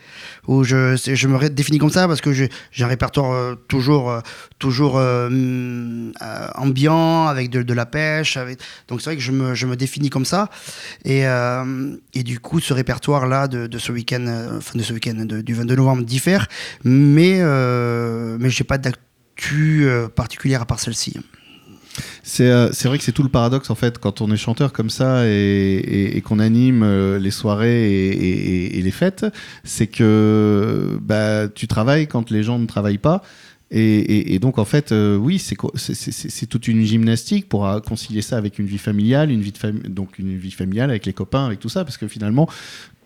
où 0.47 0.63
je, 0.63 1.27
me 1.27 1.49
définis 1.49 1.77
comme 1.77 1.91
ça 1.91 2.07
parce 2.07 2.21
que 2.21 2.33
j'ai 2.33 2.49
un 2.79 2.87
répertoire 2.87 3.31
euh, 3.31 3.55
toujours, 3.67 4.09
euh, 4.09 4.19
toujours 4.59 5.01
ambiant, 6.55 7.27
avec 7.27 7.49
de, 7.49 7.73
la 7.73 7.85
pêche. 7.85 8.37
Donc 8.87 9.01
c'est 9.01 9.11
vrai 9.11 9.17
que 9.17 9.21
je 9.21 9.31
me, 9.31 9.75
définis 9.75 10.09
comme 10.09 10.25
ça. 10.25 10.49
Et, 11.05 11.25
du 12.23 12.39
coup, 12.39 12.59
ce 12.59 12.73
répertoire-là 12.73 13.47
de, 13.47 13.67
de, 13.67 13.77
ce 13.77 13.91
week-end, 13.91 14.25
enfin 14.57 14.77
de 14.77 14.83
ce 14.83 14.93
week-end 14.93 15.25
du 15.25 15.53
22 15.53 15.75
novembre 15.75 16.03
diffère, 16.03 16.47
mais, 16.83 17.39
mais 17.39 18.49
je 18.49 18.63
n'ai 18.63 18.67
pas 18.67 18.77
d'actu 18.77 19.87
particulière 20.15 20.61
à 20.61 20.65
part 20.65 20.79
celle-ci. 20.79 21.17
Euh, 22.39 22.69
c'est 22.71 22.87
vrai 22.87 22.97
que 22.97 23.03
c'est 23.03 23.11
tout 23.11 23.23
le 23.23 23.29
paradoxe 23.29 23.69
en 23.69 23.75
fait 23.75 23.97
quand 23.97 24.21
on 24.21 24.31
est 24.31 24.37
chanteur 24.37 24.73
comme 24.73 24.89
ça 24.89 25.25
et, 25.25 26.21
qu'on 26.25 26.39
anime 26.39 26.83
euh, 26.83 27.19
les 27.19 27.31
soirées 27.31 27.87
et, 27.87 28.81
les 28.81 28.91
fêtes, 28.91 29.25
c'est 29.63 29.87
que 29.87 30.97
bah, 31.01 31.47
tu 31.47 31.67
travailles 31.67 32.07
quand 32.07 32.31
les 32.31 32.43
gens 32.43 32.59
ne 32.59 32.65
travaillent 32.65 32.97
pas. 32.97 33.21
Et, 33.69 34.39
donc 34.39 34.59
en 34.59 34.65
fait, 34.65 34.93
euh, 34.93 35.17
oui, 35.17 35.39
c'est 35.39 36.45
toute 36.45 36.67
une 36.69 36.85
gymnastique 36.85 37.49
pour 37.49 37.69
concilier 37.85 38.21
ça 38.21 38.37
avec 38.37 38.59
une 38.59 38.65
vie 38.65 38.77
familiale, 38.77 39.29
une 39.29 39.41
vie 39.41 39.53
donc 39.89 40.19
une 40.19 40.37
vie 40.37 40.51
familiale 40.51 40.89
avec 40.89 41.05
les 41.05 41.13
copains, 41.13 41.45
avec 41.45 41.59
tout 41.59 41.69
ça, 41.69 41.83
parce 41.83 41.97
que 41.97 42.07
finalement, 42.07 42.47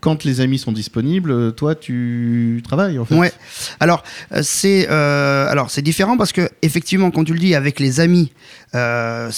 quand 0.02 0.24
les 0.24 0.42
amis 0.42 0.60
sont 0.60 0.72
disponibles, 0.72 1.54
toi, 1.54 1.76
tu 1.76 2.62
travailles 2.64 3.00
en 3.00 3.06
fait. 3.06 3.16
Ouais. 3.16 3.32
Alors 3.80 4.04
c'est 4.42 4.88
alors 4.88 5.72
c'est 5.72 5.82
différent 5.82 6.18
parce 6.18 6.34
que 6.34 6.50
effectivement, 6.62 7.12
quand 7.12 7.24
tu 7.24 7.34
le 7.34 7.40
dis 7.40 7.56
avec 7.56 7.80
les 7.80 8.00
amis, 8.00 8.32
euh, 8.76 9.30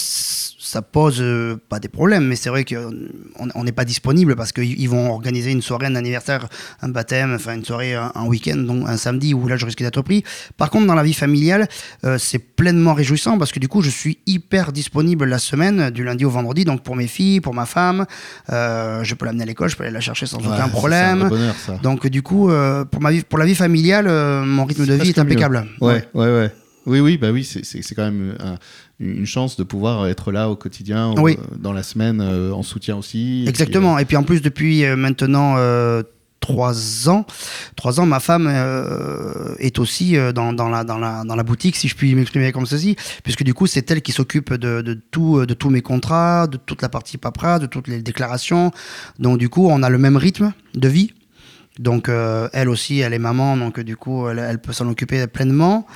ça 0.64 0.80
pose 0.80 1.18
euh, 1.20 1.56
pas 1.68 1.78
des 1.78 1.88
problèmes, 1.88 2.26
mais 2.26 2.36
c'est 2.36 2.48
vrai 2.48 2.64
qu'on 2.64 3.62
n'est 3.64 3.72
pas 3.72 3.84
disponible 3.84 4.34
parce 4.34 4.50
qu'ils 4.50 4.88
vont 4.88 5.10
organiser 5.10 5.52
une 5.52 5.60
soirée, 5.60 5.86
un 5.86 5.94
anniversaire, 5.94 6.48
un 6.80 6.88
baptême, 6.88 7.34
enfin 7.34 7.54
une 7.54 7.64
soirée, 7.64 7.94
un, 7.94 8.24
week-end, 8.24 8.56
donc 8.56 8.88
un 8.88 8.96
samedi 8.96 9.34
où 9.34 9.46
là 9.46 9.56
je 9.56 9.66
risque 9.66 9.80
d'être 9.80 10.00
pris. 10.00 10.24
Par 10.56 10.70
contre, 10.70 10.86
dans 10.86 10.94
la 10.94 11.02
vie 11.02 11.12
familiale, 11.12 11.68
euh, 12.04 12.16
c'est 12.18 12.38
pleinement 12.38 12.94
réjouissant 12.94 13.36
parce 13.36 13.52
que 13.52 13.60
du 13.60 13.68
coup, 13.68 13.82
je 13.82 13.90
suis 13.90 14.18
hyper 14.26 14.72
disponible 14.72 15.26
la 15.26 15.38
semaine, 15.38 15.90
du 15.90 16.02
lundi 16.02 16.24
au 16.24 16.30
vendredi, 16.30 16.64
donc 16.64 16.82
pour 16.82 16.96
mes 16.96 17.08
filles, 17.08 17.42
pour 17.42 17.52
ma 17.52 17.66
femme. 17.66 18.06
je 18.48 19.14
peux 19.14 19.26
l'amener 19.26 19.42
à 19.42 19.46
l'école, 19.46 19.68
je 19.68 19.76
peux 19.76 19.84
aller 19.84 19.92
la 19.92 20.00
chercher 20.00 20.24
sans 20.24 20.38
aucun 20.38 20.68
problème. 20.68 21.28
Bonheur, 21.28 21.54
ça. 21.54 21.74
Donc 21.82 22.06
du 22.06 22.22
coup, 22.22 22.50
pour, 22.90 23.02
ma 23.02 23.10
vie, 23.10 23.22
pour 23.22 23.38
la 23.38 23.44
vie 23.44 23.54
familiale, 23.54 24.06
mon 24.44 24.64
rythme 24.64 24.86
de 24.86 24.94
vie 24.94 25.10
est 25.10 25.18
impeccable. 25.18 25.66
ouais, 25.82 26.08
ouais. 26.14 26.26
ouais. 26.26 26.50
Oui, 26.86 27.00
oui, 27.00 27.16
bah 27.16 27.30
oui, 27.30 27.44
c'est 27.44 27.94
quand 27.94 28.04
même 28.04 28.36
une 29.00 29.26
chance 29.26 29.56
de 29.56 29.64
pouvoir 29.64 30.06
être 30.06 30.32
là 30.32 30.50
au 30.50 30.56
quotidien, 30.56 31.14
euh, 31.16 31.34
dans 31.56 31.72
la 31.72 31.82
semaine, 31.82 32.20
euh, 32.20 32.52
en 32.52 32.62
soutien 32.62 32.96
aussi. 32.96 33.44
Exactement. 33.48 33.98
Et 33.98 34.04
puis, 34.04 34.16
en 34.16 34.22
plus, 34.22 34.42
depuis 34.42 34.84
euh, 34.84 34.96
maintenant 34.96 35.56
trois 36.40 37.08
ans. 37.08 37.24
Trois 37.74 38.00
ans, 38.00 38.06
ma 38.06 38.20
femme 38.20 38.48
est 39.58 39.78
aussi 39.78 40.14
dans, 40.34 40.52
dans, 40.52 40.68
la, 40.68 40.84
dans, 40.84 40.98
la, 40.98 41.24
dans 41.24 41.36
la 41.36 41.42
boutique, 41.42 41.74
si 41.74 41.88
je 41.88 41.96
puis 41.96 42.14
m'exprimer 42.14 42.52
comme 42.52 42.66
ceci, 42.66 42.96
puisque 43.22 43.44
du 43.44 43.54
coup, 43.54 43.66
c'est 43.66 43.90
elle 43.90 44.02
qui 44.02 44.12
s'occupe 44.12 44.52
de, 44.52 44.82
de, 44.82 44.92
tout, 45.10 45.46
de 45.46 45.54
tous 45.54 45.70
mes 45.70 45.80
contrats, 45.80 46.46
de 46.46 46.58
toute 46.58 46.82
la 46.82 46.90
partie 46.90 47.16
papera, 47.16 47.58
de 47.58 47.64
toutes 47.64 47.88
les 47.88 48.02
déclarations. 48.02 48.72
Donc, 49.18 49.38
du 49.38 49.48
coup, 49.48 49.66
on 49.70 49.82
a 49.82 49.88
le 49.88 49.96
même 49.96 50.18
rythme 50.18 50.52
de 50.74 50.88
vie. 50.88 51.14
Donc 51.80 52.08
euh, 52.08 52.48
elle 52.52 52.68
aussi, 52.68 53.00
elle 53.00 53.14
est 53.14 53.18
maman, 53.18 53.56
donc 53.56 53.80
du 53.80 53.96
coup, 53.96 54.28
elle, 54.28 54.60
peut 54.60 54.72
s'en 54.72 54.88
occuper 54.88 55.26
pleinement. 55.26 55.86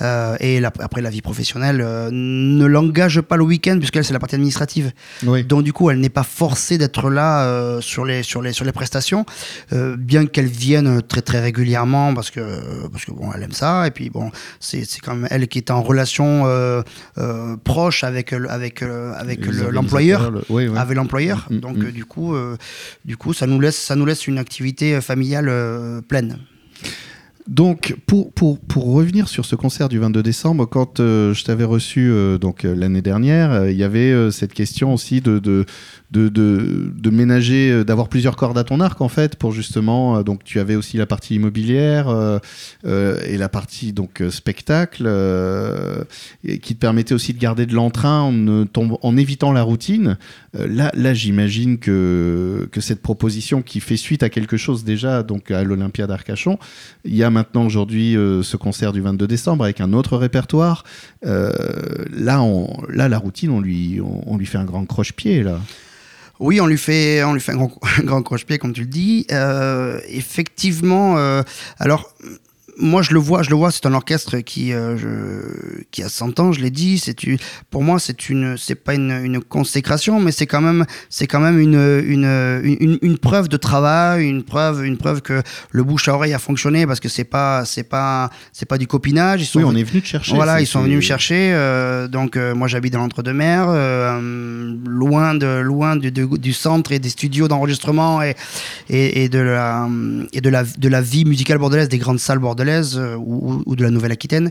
Euh, 0.00 0.36
et 0.38 0.64
après, 0.64 1.02
la 1.02 1.10
vie 1.10 1.22
professionnelle 1.22 1.80
euh, 1.80 2.08
ne 2.12 2.64
l'engage 2.66 3.20
pas 3.20 3.36
le 3.36 3.42
week-end, 3.42 3.76
puisqu'elle, 3.78 4.04
c'est 4.04 4.12
la 4.12 4.20
partie 4.20 4.36
administrative. 4.36 4.92
Donc 5.22 5.64
du 5.64 5.72
coup, 5.72 5.90
elle 5.90 5.98
n'est 5.98 6.08
pas 6.08 6.22
forcée 6.22 6.78
d'être 6.78 7.10
là 7.10 7.80
sur, 7.80 8.04
les, 8.04 8.22
sur, 8.22 8.42
les, 8.42 8.52
sur 8.52 8.64
les 8.64 8.70
prestations, 8.70 9.26
bien 9.72 10.26
qu'elle 10.26 10.46
vienne 10.46 11.02
très 11.02 11.22
très 11.22 11.40
régulièrement, 11.40 12.14
parce 12.14 12.30
que, 12.30 12.86
parce 12.92 13.04
que 13.04 13.10
bon, 13.10 13.32
elle 13.34 13.42
aime 13.42 13.52
ça. 13.52 13.88
Et 13.88 13.90
puis 13.90 14.10
bon, 14.10 14.30
c'est 14.60 14.86
quand 15.02 15.16
même 15.16 15.28
elle 15.32 15.48
qui 15.48 15.58
est 15.58 15.72
en 15.72 15.82
relation 15.82 16.44
proche 17.64 18.04
avec, 18.04 18.32
avec, 18.32 18.82
avec 18.82 19.46
l'employeur. 19.46 20.30
avec 20.76 20.96
l'employeur. 20.96 21.48
Mm, 21.50 21.56
mm, 21.56 21.60
donc 21.60 21.76
mm. 21.78 21.90
du 21.90 22.04
coup, 22.04 22.36
du 23.04 23.16
coup, 23.16 23.32
ça 23.32 23.48
nous 23.48 23.58
laisse, 23.58 23.78
ça 23.78 23.96
nous 23.96 24.06
laisse 24.06 24.28
une 24.28 24.38
activité 24.38 25.00
familiale 25.00 25.23
euh, 25.48 26.00
pleine. 26.02 26.38
Donc, 27.46 27.94
pour, 28.06 28.32
pour, 28.32 28.58
pour 28.58 28.94
revenir 28.94 29.28
sur 29.28 29.44
ce 29.44 29.54
concert 29.54 29.90
du 29.90 29.98
22 29.98 30.22
décembre, 30.22 30.64
quand 30.64 30.98
euh, 30.98 31.34
je 31.34 31.44
t'avais 31.44 31.64
reçu 31.64 32.08
euh, 32.10 32.38
donc 32.38 32.64
euh, 32.64 32.74
l'année 32.74 33.02
dernière, 33.02 33.68
il 33.68 33.76
y 33.76 33.84
avait 33.84 34.30
cette 34.30 34.54
question 34.54 34.94
aussi 34.94 35.20
de, 35.20 35.38
de, 35.38 35.66
de, 36.10 36.30
de, 36.30 37.10
ménager, 37.10 37.84
d'avoir 37.84 38.08
plusieurs 38.08 38.36
cordes 38.36 38.56
à 38.56 38.64
ton 38.64 38.80
arc 38.80 39.02
en 39.02 39.10
fait, 39.10 39.36
pour 39.36 39.52
justement. 39.52 40.22
donc, 40.22 40.42
tu 40.42 40.58
avais 40.58 40.74
aussi 40.74 40.96
la 40.96 41.04
partie 41.04 41.34
immobilière 41.34 42.08
et 42.84 43.36
la 43.36 43.48
partie 43.48 43.92
donc 43.92 44.22
spectacle, 44.30 45.10
qui 46.42 46.74
te 46.74 46.80
permettait 46.80 47.14
aussi 47.14 47.34
de 47.34 47.38
garder 47.38 47.66
de 47.66 47.74
l'entrain 47.74 48.22
en, 48.22 48.66
en 49.02 49.16
évitant 49.16 49.52
la 49.52 49.62
routine. 49.62 50.16
là, 50.54 50.90
là 50.94 51.14
j'imagine 51.14 51.78
que, 51.78 52.68
que 52.70 52.80
cette 52.80 53.02
proposition 53.02 53.60
qui 53.60 53.80
fait 53.80 53.96
suite 53.96 54.22
à 54.22 54.30
quelque 54.30 54.56
chose 54.56 54.84
déjà, 54.84 55.22
donc 55.22 55.50
à 55.50 55.62
l'Olympia 55.64 56.06
d'Arcachon, 56.06 56.58
il 57.04 57.16
y 57.16 57.22
a 57.22 57.30
maintenant 57.34 57.66
aujourd'hui 57.66 58.16
euh, 58.16 58.42
ce 58.42 58.56
concert 58.56 58.92
du 58.92 59.02
22 59.02 59.26
décembre 59.26 59.64
avec 59.64 59.80
un 59.80 59.92
autre 59.92 60.16
répertoire. 60.16 60.84
Euh, 61.26 61.52
là, 62.10 62.42
là, 62.88 63.08
la 63.08 63.18
routine, 63.18 63.50
on 63.50 63.60
lui, 63.60 64.00
on, 64.00 64.38
lui 64.38 64.46
fait 64.46 64.58
un 64.58 64.64
grand 64.64 64.86
croche-pied 64.86 65.42
là. 65.42 65.60
Oui, 66.40 66.60
on 66.60 66.66
lui 66.66 66.78
fait, 66.78 67.22
on 67.22 67.32
lui 67.32 67.40
fait 67.40 67.52
un 67.52 67.56
grand, 67.56 67.72
grand 68.00 68.22
croche-pied, 68.22 68.58
comme 68.58 68.72
tu 68.72 68.82
le 68.82 68.86
dis. 68.86 69.26
Euh, 69.30 70.00
effectivement, 70.08 71.16
alors 71.78 72.14
moi, 72.78 73.02
je 73.02 73.12
le 73.12 73.20
vois, 73.20 73.42
je 73.42 73.50
le 73.50 73.56
vois. 73.56 73.70
C'est 73.70 73.86
un 73.86 73.94
orchestre 73.94 74.38
qui, 74.38 74.72
euh, 74.72 74.96
je, 74.96 75.82
qui 75.90 76.02
a 76.02 76.08
100 76.08 76.40
ans. 76.40 76.52
Je 76.52 76.60
l'ai 76.60 76.70
dit. 76.70 76.98
C'est 76.98 77.16
pour 77.70 77.82
moi, 77.82 77.98
c'est 77.98 78.28
une, 78.28 78.56
c'est 78.56 78.74
pas 78.74 78.94
une, 78.94 79.10
une, 79.10 79.40
consécration, 79.40 80.20
mais 80.20 80.32
c'est 80.32 80.46
quand 80.46 80.60
même, 80.60 80.84
c'est 81.08 81.26
quand 81.26 81.40
même 81.40 81.58
une, 81.58 81.74
une, 81.74 82.60
une, 82.64 82.98
une, 83.02 83.18
preuve 83.18 83.48
de 83.48 83.56
travail, 83.56 84.26
une 84.26 84.42
preuve, 84.42 84.84
une 84.84 84.96
preuve 84.96 85.22
que 85.22 85.42
le 85.70 85.82
bouche 85.84 86.08
à 86.08 86.14
oreille 86.14 86.34
a 86.34 86.38
fonctionné 86.38 86.86
parce 86.86 87.00
que 87.00 87.08
c'est 87.08 87.24
pas, 87.24 87.64
c'est 87.64 87.84
pas, 87.84 88.30
c'est 88.52 88.66
pas 88.66 88.78
du 88.78 88.86
copinage. 88.86 89.42
Ils 89.42 89.46
sont 89.46 89.60
oui, 89.60 89.64
on 89.66 89.76
est 89.76 89.84
venu 89.84 90.02
te 90.02 90.06
chercher. 90.06 90.34
Voilà, 90.34 90.60
ils 90.60 90.66
sont 90.66 90.82
venus 90.82 90.96
me 90.96 91.02
chercher. 91.02 91.52
Euh, 91.52 92.08
donc, 92.08 92.36
euh, 92.36 92.54
moi, 92.54 92.68
j'habite 92.68 92.92
dans 92.92 93.00
l'entre-deux-mers, 93.00 93.66
euh, 93.68 94.74
loin 94.86 95.34
de, 95.34 95.60
loin 95.60 95.96
du, 95.96 96.10
du, 96.10 96.52
centre 96.52 96.92
et 96.92 96.98
des 96.98 97.08
studios 97.08 97.48
d'enregistrement 97.48 98.22
et, 98.22 98.34
et, 98.88 99.24
et, 99.24 99.28
de 99.28 99.38
la, 99.38 99.88
et 100.32 100.40
de 100.40 100.48
la, 100.48 100.64
de 100.64 100.88
la 100.88 101.00
vie 101.00 101.24
musicale 101.24 101.58
bordelaise, 101.58 101.88
des 101.88 101.98
grandes 101.98 102.18
salles 102.18 102.38
bordelaises 102.38 102.63
euh, 102.68 103.16
ou, 103.16 103.76
de 103.76 103.82
la 103.82 103.90
Nouvelle-Aquitaine. 103.90 104.50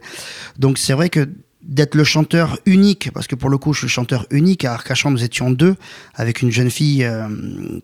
Donc 0.58 0.77
c'est 0.77 0.93
vrai 0.93 1.10
que 1.10 1.27
d'être 1.62 1.96
le 1.96 2.03
chanteur 2.03 2.60
unique, 2.65 3.10
parce 3.13 3.25
que 3.25 3.36
pour 3.36 3.50
le 3.50 3.58
coup 3.58 3.74
je 3.74 3.79
suis 3.79 3.88
le 3.88 3.91
chanteur 3.91 4.25
unique, 4.32 4.65
à 4.65 4.74
Arcachon 4.74 5.12
nous 5.12 5.24
étions 5.24 5.50
deux, 5.50 5.75
avec 6.13 6.41
une 6.41 6.51
jeune 6.51 6.70
fille 6.70 7.05
euh, 7.05 7.29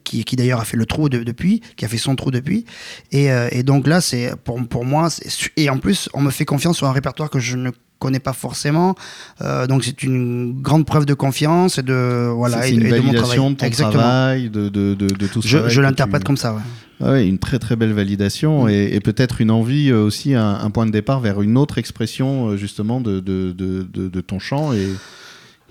qui, 0.04 0.26
qui 0.26 0.36
d'ailleurs 0.36 0.60
a 0.60 0.66
fait 0.66 0.76
le 0.76 0.86
trou 0.86 1.08
depuis, 1.08 1.62
qui 1.78 1.86
a 1.86 1.88
fait 1.88 1.98
son 1.98 2.18
trou 2.18 2.30
depuis, 2.30 2.66
et, 3.12 3.32
euh, 3.32 3.64
donc 3.64 3.88
là 3.88 4.02
c'est 4.02 4.36
pour, 4.44 4.62
pour 4.68 4.84
moi, 4.84 5.08
et 5.56 5.70
en 5.70 5.78
plus 5.78 6.10
on 6.14 6.22
me 6.22 6.30
fait 6.30 6.44
confiance 6.44 6.76
sur 6.76 6.88
un 6.88 6.92
répertoire 6.92 7.30
que 7.30 7.40
je 7.40 7.56
ne 7.56 7.72
connais 8.00 8.20
pas 8.20 8.34
forcément. 8.34 8.96
Euh, 9.42 9.68
donc 9.68 9.84
c'est 9.84 10.04
une 10.04 10.60
grande 10.62 10.86
preuve 10.86 11.06
de 11.06 11.14
confiance 11.14 11.78
et 11.78 11.84
de 11.84 12.30
voilà 12.34 12.68
et, 12.68 12.72
une 12.72 12.88
validation 12.88 13.52
de, 13.52 13.56
ton 13.56 13.70
travail, 13.70 14.50
de, 14.50 14.70
de, 14.70 14.96
de, 14.96 15.28
tout 15.28 15.42
ça. 15.42 15.68
Je, 15.68 15.82
l'interprète 15.82 16.24
comme 16.24 16.38
ça. 16.38 16.54
Ouais. 16.54 16.62
Ah 17.02 17.20
une 17.22 17.40
très 17.40 17.60
très 17.60 17.76
belle 17.76 17.94
validation 17.94 18.66
mm. 18.66 18.70
et, 18.70 19.00
peut-être 19.00 19.42
une 19.42 19.52
envie 19.52 19.90
euh, 19.90 20.04
aussi, 20.04 20.34
un, 20.34 20.70
point 20.72 20.86
de 20.86 20.92
départ 20.92 21.20
vers 21.20 21.42
une 21.42 21.58
autre 21.58 21.78
expression 21.78 22.50
euh, 22.50 22.58
justement 22.58 23.00
de, 23.02 23.20
de, 23.20 23.52
de, 23.54 24.22
ton 24.22 24.40
chant. 24.40 24.74
Et... 24.74 24.88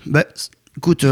Bah, 0.07 0.25
écoute, 0.77 1.07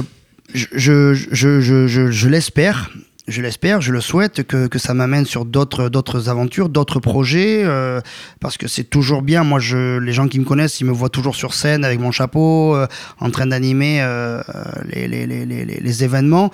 je, 0.54 0.66
je, 0.72 1.14
je, 1.14 1.60
je, 1.60 2.10
je 2.10 2.28
l'espère 2.28 2.90
je 3.28 3.42
l'espère, 3.42 3.80
je 3.80 3.92
le 3.92 4.00
souhaite, 4.00 4.44
que, 4.44 4.68
que 4.68 4.78
ça 4.78 4.94
m'amène 4.94 5.24
sur 5.24 5.44
d'autres, 5.44 5.88
d'autres 5.88 6.28
aventures, 6.28 6.68
d'autres 6.68 7.00
projets, 7.00 7.62
euh, 7.64 8.00
parce 8.40 8.56
que 8.56 8.68
c'est 8.68 8.84
toujours 8.84 9.22
bien. 9.22 9.42
Moi, 9.42 9.58
je, 9.58 9.98
les 9.98 10.12
gens 10.12 10.28
qui 10.28 10.38
me 10.38 10.44
connaissent, 10.44 10.80
ils 10.80 10.84
me 10.84 10.92
voient 10.92 11.08
toujours 11.08 11.34
sur 11.34 11.52
scène 11.52 11.84
avec 11.84 11.98
mon 11.98 12.12
chapeau, 12.12 12.76
euh, 12.76 12.86
en 13.18 13.30
train 13.30 13.46
d'animer 13.46 14.00
euh, 14.00 14.40
les, 14.88 15.08
les, 15.08 15.26
les, 15.26 15.44
les, 15.44 16.04
événements. 16.04 16.50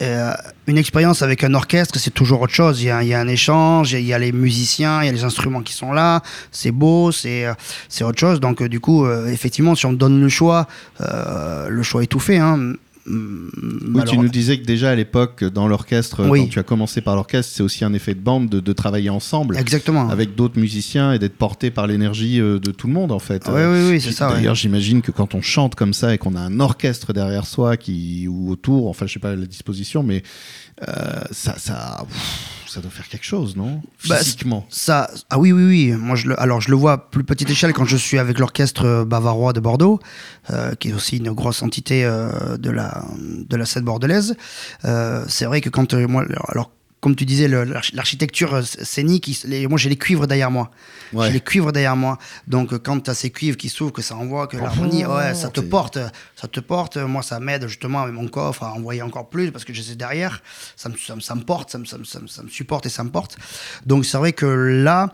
une 0.00 0.78
expérience 0.78 1.22
avec 1.22 1.44
un 1.44 1.54
orchestre, 1.54 1.98
c'est 1.98 2.10
toujours 2.10 2.40
autre 2.40 2.54
chose. 2.54 2.82
Il 2.82 2.86
y 2.86 2.90
a, 2.90 3.02
il 3.02 3.08
y 3.08 3.14
a 3.14 3.20
un 3.20 3.28
échange, 3.28 3.92
il 3.92 4.04
y 4.04 4.12
a 4.12 4.18
les 4.18 4.32
musiciens, 4.32 5.02
il 5.02 5.06
y 5.06 5.08
a 5.08 5.12
les 5.12 5.24
instruments 5.24 5.62
qui 5.62 5.74
sont 5.74 5.92
là. 5.92 6.22
C'est 6.50 6.72
beau, 6.72 7.12
c'est, 7.12 7.46
c'est 7.88 8.02
autre 8.02 8.18
chose. 8.18 8.40
Donc, 8.40 8.62
du 8.62 8.80
coup, 8.80 9.08
effectivement, 9.08 9.74
si 9.76 9.86
on 9.86 9.92
donne 9.92 10.20
le 10.20 10.28
choix, 10.28 10.66
le 10.98 11.82
choix 11.82 12.02
est 12.02 12.06
tout 12.06 12.20
fait. 12.20 12.38
Hein. 12.38 12.74
Oui, 13.06 14.02
tu 14.06 14.18
nous 14.18 14.28
disais 14.28 14.58
que 14.58 14.64
déjà 14.64 14.90
à 14.90 14.94
l'époque, 14.94 15.44
dans 15.44 15.66
l'orchestre, 15.66 16.26
quand 16.26 16.48
tu 16.48 16.58
as 16.58 16.62
commencé 16.62 17.00
par 17.00 17.16
l'orchestre, 17.16 17.52
c'est 17.54 17.62
aussi 17.62 17.84
un 17.84 17.92
effet 17.92 18.14
de 18.14 18.20
bande 18.20 18.48
de, 18.48 18.72
travailler 18.72 19.10
ensemble. 19.10 19.56
Exactement. 19.58 20.08
Avec 20.08 20.34
d'autres 20.34 20.58
musiciens 20.58 21.12
et 21.12 21.18
d'être 21.18 21.36
porté 21.36 21.70
par 21.70 21.86
l'énergie 21.86 22.40
euh, 22.40 22.58
de 22.58 22.70
tout 22.70 22.86
le 22.86 22.92
monde, 22.92 23.12
en 23.12 23.18
fait. 23.18 23.44
Oui, 23.48 23.62
oui, 23.62 23.90
oui, 23.90 24.00
c'est 24.00 24.12
ça. 24.12 24.30
D'ailleurs, 24.32 24.54
j'imagine 24.54 25.02
que 25.02 25.10
quand 25.10 25.34
on 25.34 25.42
chante 25.42 25.74
comme 25.74 25.92
ça 25.92 26.14
et 26.14 26.18
qu'on 26.18 26.34
a 26.36 26.40
un 26.40 26.60
orchestre 26.60 27.12
derrière 27.12 27.46
soi 27.46 27.76
qui, 27.76 28.28
ou 28.28 28.50
autour, 28.50 28.88
enfin, 28.88 29.06
je 29.06 29.14
sais 29.14 29.18
pas 29.18 29.34
la 29.34 29.46
disposition, 29.46 30.02
mais 30.02 30.22
euh, 30.88 30.92
ça. 31.30 31.58
ça 31.58 32.06
ça 32.70 32.80
doit 32.80 32.90
faire 32.90 33.08
quelque 33.08 33.24
chose, 33.24 33.56
non 33.56 33.82
bah, 34.08 34.16
Physiquement. 34.18 34.64
ça, 34.68 35.10
ah 35.28 35.38
oui, 35.38 35.50
oui, 35.50 35.64
oui. 35.64 35.92
Moi, 35.92 36.14
je 36.14 36.28
le, 36.28 36.40
alors, 36.40 36.60
je 36.60 36.70
le 36.70 36.76
vois 36.76 36.92
à 36.92 36.98
plus 36.98 37.24
petite 37.24 37.50
échelle 37.50 37.72
quand 37.72 37.84
je 37.84 37.96
suis 37.96 38.18
avec 38.18 38.38
l'orchestre 38.38 38.84
euh, 38.84 39.04
bavarois 39.04 39.52
de 39.52 39.58
Bordeaux, 39.58 39.98
euh, 40.50 40.74
qui 40.76 40.90
est 40.90 40.92
aussi 40.92 41.16
une 41.16 41.32
grosse 41.32 41.62
entité 41.62 42.04
euh, 42.04 42.56
de, 42.56 42.70
la, 42.70 43.04
de 43.18 43.56
la 43.56 43.66
scène 43.66 43.84
bordelaise. 43.84 44.36
c'est 44.82 45.44
vrai 45.46 45.60
que 45.60 45.68
quand 45.68 45.94
moi, 45.94 46.24
alors 46.48 46.70
comme 47.00 47.16
tu 47.16 47.24
disais, 47.24 47.48
l'architecture 47.48 48.54
euh, 48.54 48.62
scénique, 48.62 49.30
moi 49.68 49.78
j'ai 49.78 49.88
les 49.88 49.96
cuivres 49.96 50.26
derrière 50.26 50.50
moi. 50.50 50.70
J'ai 51.12 51.30
les 51.30 51.40
cuivres 51.40 51.72
derrière 51.72 51.96
moi. 51.96 52.18
Donc 52.46 52.76
quand 52.78 53.00
tu 53.00 53.10
as 53.10 53.14
ces 53.14 53.30
cuivres 53.30 53.56
qui 53.56 53.68
s'ouvrent, 53.68 53.92
que 53.92 54.02
ça 54.02 54.16
envoie, 54.16 54.46
que 54.46 54.56
l'harmonie, 54.56 55.06
ouais, 55.06 55.34
ça 55.34 55.48
te 55.48 55.60
porte. 55.60 55.98
Ça 56.36 56.46
te 56.46 56.60
porte. 56.60 56.98
Moi, 56.98 57.22
ça 57.22 57.40
m'aide 57.40 57.66
justement 57.66 58.02
avec 58.02 58.14
mon 58.14 58.28
coffre 58.28 58.64
à 58.64 58.72
envoyer 58.72 59.02
encore 59.02 59.30
plus 59.30 59.50
parce 59.50 59.64
que 59.64 59.72
je 59.72 59.82
sais 59.82 59.96
derrière. 59.96 60.42
Ça 60.76 60.88
me, 60.88 61.20
ça, 61.20 61.34
me 61.34 61.42
porte, 61.42 61.70
ça 61.70 61.78
me, 61.78 61.84
ça, 61.84 61.96
ça 62.04 62.42
me 62.42 62.48
supporte 62.48 62.86
et 62.86 62.90
ça 62.90 63.02
me 63.02 63.10
porte. 63.10 63.36
Donc 63.86 64.04
c'est 64.04 64.18
vrai 64.18 64.32
que 64.32 64.46
là, 64.46 65.12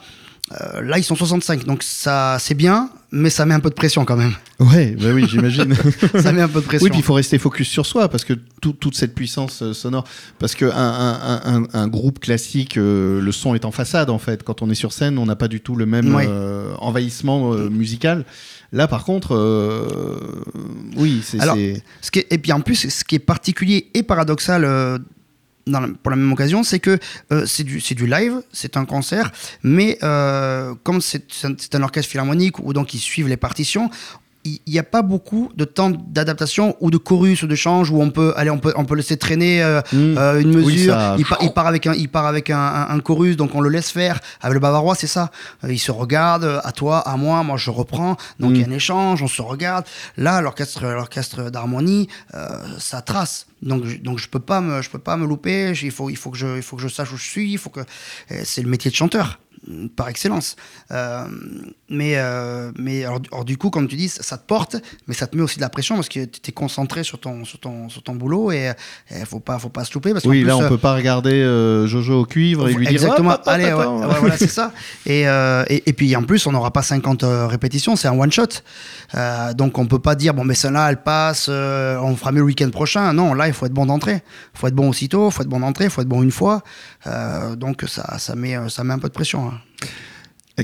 euh, 0.53 0.81
là, 0.81 0.99
ils 0.99 1.03
sont 1.03 1.17
65, 1.17 1.65
donc 1.65 1.83
ça, 1.83 2.37
c'est 2.39 2.55
bien, 2.55 2.89
mais 3.11 3.31
ça 3.31 3.45
met 3.47 3.55
un 3.55 3.61
peu 3.61 3.69
de 3.69 3.75
pression 3.75 4.05
quand 4.05 4.17
même. 4.17 4.33
Ouais, 4.61 4.97
bah 5.01 5.09
oui, 5.13 5.27
j'imagine. 5.29 5.75
ça 6.21 6.33
met 6.33 6.41
un 6.41 6.49
peu 6.49 6.61
de 6.61 6.67
pression. 6.67 6.85
Oui, 6.85 6.91
puis 6.91 7.01
il 7.01 7.05
faut 7.05 7.15
rester 7.15 7.39
focus 7.39 7.69
sur 7.69 7.85
soi 7.85 8.09
parce 8.09 8.25
que 8.25 8.35
toute 8.61 8.95
cette 8.95 9.15
puissance 9.15 9.63
euh, 9.63 9.73
sonore, 9.73 10.05
parce 10.39 10.55
que 10.55 10.67
un, 10.73 11.67
un, 11.73 11.89
groupe 11.89 12.21
classique, 12.21 12.77
euh, 12.77 13.21
le 13.21 13.33
son 13.33 13.57
est 13.57 13.65
en 13.65 13.73
façade 13.73 14.09
en 14.09 14.19
fait. 14.19 14.45
Quand 14.45 14.63
on 14.63 14.71
est 14.71 14.77
sur 14.77 14.93
scène, 14.93 15.19
on 15.19 15.27
n'a 15.27 15.37
pas 15.37 15.49
du 15.49 15.61
tout 15.61 15.75
le 15.75 15.87
même 15.87 16.17
envahissement 16.79 17.53
musical. 17.55 18.25
Là, 18.73 18.87
par 18.87 19.05
contre, 19.05 19.37
oui, 20.97 21.23
c'est. 21.25 21.39
Et 22.31 22.39
puis 22.39 22.53
en 22.53 22.61
plus, 22.61 22.89
ce 22.89 23.03
qui 23.03 23.17
est 23.17 23.21
particulier 23.21 23.91
et 23.95 24.05
paradoxal 24.05 25.01
pour 26.03 26.11
la 26.11 26.17
même 26.17 26.33
occasion, 26.33 26.63
c'est 26.63 26.79
que 26.79 26.99
euh, 27.33 27.45
c'est 27.47 27.65
du, 27.65 28.07
live, 28.07 28.43
c'est 28.53 28.77
un 28.77 28.85
concert, 28.85 29.33
mais 29.63 29.99
euh, 30.03 30.75
comme 30.85 31.01
c'est 31.01 31.25
un, 31.45 31.55
un, 31.73 31.83
orchestre 31.83 32.11
philharmonique 32.11 32.59
où 32.61 32.73
donc 32.73 32.95
ils 32.95 33.01
suivent 33.01 33.29
les 33.29 33.37
partitions, 33.37 33.91
il 34.47 34.73
n'y 34.73 34.79
a 34.79 34.85
pas 34.85 35.03
beaucoup 35.03 35.51
de 35.57 35.65
temps 35.65 35.91
d'adaptation 35.91 36.77
ou 36.81 36.91
de 36.91 36.97
chorus 36.97 37.43
ou 37.43 37.47
de 37.47 37.55
change 37.55 37.91
où 37.91 38.01
on 38.01 38.11
peut 38.11 38.33
aller 38.37 38.51
on 38.51 38.59
peut 38.59 38.73
on 38.77 38.85
peut 38.85 38.95
laisser 38.95 39.17
traîner 39.17 39.63
euh, 39.63 39.81
mmh. 39.93 39.97
euh, 39.97 40.41
une 40.41 40.55
mesure. 40.55 40.97
il, 41.19 41.27
il, 41.41 41.53
part 41.53 41.67
avec 41.67 41.87
un 41.87 41.95
il 41.95 42.09
part 42.09 42.27
avec 42.27 42.51
un, 42.51 42.87
un, 42.89 43.01
chorus 43.01 43.37
donc 43.37 43.55
on 43.55 43.61
le 43.61 43.69
laisse 43.69 43.91
faire. 43.91 44.21
Avec 44.41 44.55
le 44.55 44.61
bavarois 44.61 44.95
c'est 44.95 45.07
ça. 45.07 45.31
Euh, 45.65 45.73
il 45.73 45.79
se 45.79 45.91
regarde 45.91 46.61
à 46.63 46.73
toi 46.73 46.99
à 47.01 47.17
moi 47.17 47.43
moi 47.43 47.57
je 47.57 47.71
reprends. 47.71 48.17
Donc 48.39 48.53
il 48.53 48.61
y 48.61 48.65
a 48.65 48.67
mmh. 48.67 48.73
un 48.73 48.77
échange 48.77 49.23
on 49.23 49.29
se 49.29 49.43
regarde. 49.43 49.85
Là 50.17 50.41
l'orchestre 50.41 50.87
l'orchestre 50.87 51.51
d'harmonie 51.51 52.09
ça 52.79 53.03
trace. 53.03 53.47
Donc 53.63 54.03
donc 54.03 54.19
je 54.19 54.29
peux 54.29 54.41
pas 54.41 54.61
me 54.61 54.83
je 54.83 54.91
peux 54.91 54.99
pas 54.99 55.17
me 55.17 55.27
louper. 55.27 55.73
Il 55.83 55.91
faut 55.91 56.09
il 56.11 56.17
faut 56.17 56.31
que 56.31 56.39
je 56.39 56.57
il 56.57 56.63
faut 56.63 56.77
que 56.77 56.83
je 56.83 56.89
sache 56.89 57.13
où 57.13 57.17
je 57.17 57.29
suis. 57.29 57.53
Il 57.53 57.59
faut 57.59 57.71
que 57.71 57.81
c'est 58.45 58.63
le 58.63 58.69
métier 58.69 58.91
de 58.91 58.97
chanteur 58.97 59.39
par 59.97 60.09
excellence. 60.09 60.57
Euh, 60.91 61.25
mais 61.89 62.15
euh, 62.17 62.71
mais 62.79 63.05
alors, 63.05 63.45
du 63.45 63.57
coup, 63.57 63.71
comme 63.71 63.89
tu 63.89 63.97
dis, 63.97 64.09
ça, 64.09 64.37
te 64.37 64.47
porte, 64.47 64.77
mais 65.07 65.15
ça 65.15 65.27
te 65.27 65.37
met 65.37 65.43
aussi 65.43 65.57
de 65.57 65.61
la 65.63 65.69
pression 65.69 65.97
parce 65.97 66.09
que 66.09 66.25
tu 66.25 66.41
es 66.49 66.53
concentré 66.53 67.03
sur 67.03 67.19
ton, 67.19 67.45
sur 67.45 67.59
ton, 67.59 67.89
sur 67.89 68.03
ton 68.03 68.15
boulot 68.15 68.53
et 68.53 68.73
il 69.11 69.27
faut 69.27 69.41
pas, 69.41 69.59
faut 69.59 69.69
pas 69.69 69.85
se 69.85 69.93
louper. 69.95 70.13
Parce 70.13 70.25
oui, 70.25 70.45
là, 70.45 70.57
on 70.57 70.63
euh, 70.63 70.69
peut 70.69 70.79
pas 70.79 70.95
regarder 70.95 71.43
Jojo 71.87 72.21
au 72.21 72.25
cuivre 72.25 72.69
et 72.69 72.75
lui 72.75 72.89
exactement, 72.89 73.31
dire 73.31 73.41
Allez, 73.47 73.73
voilà, 73.73 74.37
c'est 74.37 74.47
ça. 74.47 74.73
Et, 75.07 75.23
et, 75.23 75.83
et, 75.87 75.93
puis 75.93 76.15
en 76.17 76.23
plus, 76.23 76.47
on 76.47 76.53
n'aura 76.53 76.73
pas 76.73 76.83
50 76.83 77.25
répétitions, 77.49 77.97
c'est 77.97 78.09
un 78.09 78.19
one-shot. 78.19 78.63
donc 79.55 79.79
on 79.79 79.87
peut 79.87 79.99
pas 79.99 80.15
dire, 80.15 80.35
bon, 80.35 80.45
mais 80.45 80.55
celle-là, 80.55 80.91
elle 80.91 81.03
passe, 81.03 81.49
on 81.49 82.17
fera 82.17 82.33
mieux 82.33 82.41
le 82.41 82.47
week-end 82.47 82.71
prochain. 82.71 83.13
Non, 83.13 83.35
là, 83.35 83.47
il 83.47 83.55
faut 83.55 83.67
être 83.67 83.73
bon 83.73 83.87
d'entrée. 83.87 84.23
Il 84.55 84.59
faut 84.59 84.67
être 84.67 84.75
bon 84.75 84.89
aussitôt, 84.89 85.29
il 85.29 85.33
faut 85.33 85.43
être 85.43 85.49
bon 85.49 85.61
d'entrée, 85.61 85.85
il 85.85 85.91
faut 85.91 86.03
être 86.03 86.09
bon 86.09 86.23
une 86.23 86.31
fois. 86.31 86.63
donc 87.57 87.85
ça, 87.87 88.19
ça, 88.19 88.35
met, 88.35 88.57
ça 88.69 88.85
met 88.85 88.95
un 88.95 88.99
peu 88.99 89.09
de 89.09 89.15
pression. 89.15 89.49
Hein. 89.49 89.56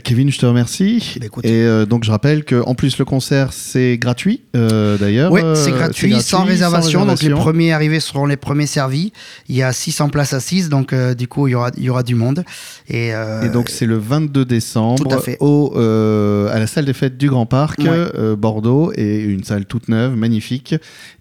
Kevin, 0.05 0.31
je 0.33 0.39
te 0.39 0.47
remercie. 0.47 1.19
Bah, 1.21 1.27
écoute. 1.27 1.45
Et 1.45 1.51
euh, 1.53 1.85
donc 1.85 2.03
je 2.05 2.11
rappelle 2.11 2.45
que 2.45 2.63
en 2.65 2.75
plus 2.75 2.97
le 2.97 3.05
concert 3.05 3.53
c'est 3.53 3.99
gratuit 3.99 4.41
euh, 4.57 4.97
d'ailleurs. 4.97 5.31
Oui, 5.31 5.43
Euh, 5.45 5.55
c'est 5.55 5.71
gratuit, 5.71 6.19
sans 6.23 6.45
réservation. 6.45 7.05
Donc 7.05 7.21
les 7.21 7.29
premiers 7.29 7.73
arrivés 7.75 8.01
seront 8.01 8.25
les 8.25 8.39
premiers 8.39 8.65
servis. 8.65 9.13
Il 9.51 9.57
y 9.57 9.63
a 9.63 9.71
600 9.71 10.09
places 10.09 10.33
assises, 10.33 10.71
donc 10.71 10.95
euh, 10.95 11.13
du 11.13 11.29
coup 11.29 11.47
il 11.47 11.51
y 11.51 11.55
aura, 11.55 11.71
il 11.77 11.83
y 11.83 11.91
aura 11.91 12.03
du 12.05 12.15
monde. 12.15 12.43
Et, 12.89 13.15
euh, 13.15 13.43
Et 13.43 13.51
donc 13.51 13.69
c'est 13.69 13.85
le 13.85 13.99
22 13.99 14.47
décembre 14.47 15.07
Tout 15.07 15.15
à 15.15 15.21
fait. 15.21 15.37
Au, 15.41 15.75
euh, 15.77 16.49
à 16.55 16.59
la 16.59 16.67
salle 16.67 16.87
des 16.87 16.95
fêtes 16.95 17.19
du 17.19 17.29
Grand 17.29 17.45
Parc, 17.45 17.81
Ouais. 17.81 17.89
euh, 17.91 18.35
Bordeaux, 18.35 18.93
et 18.97 19.19
une 19.19 19.45
salle 19.45 19.67
toute 19.67 19.89
neuve, 19.91 20.17
magnifique. 20.17 20.75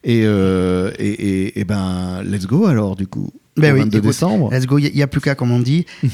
Et, 0.05 0.21
euh, 0.23 0.91
et, 0.97 1.09
et- 1.09 1.59
et 1.59 1.65
ben 1.65 2.21
let's 2.23 2.45
go 2.47 2.67
alors 2.67 2.95
du 2.95 3.05
coup. 3.05 3.31
Ben 3.57 3.71
au 3.71 3.75
oui, 3.75 3.81
22 3.81 3.97
écoute, 3.97 4.07
décembre. 4.11 4.49
let's 4.53 4.65
go, 4.65 4.77
il 4.77 4.93
n'y 4.95 5.01
a 5.03 5.07
plus 5.07 5.19
qu'à 5.19 5.35
comme 5.35 5.51
on 5.51 5.59
dit. 5.59 5.85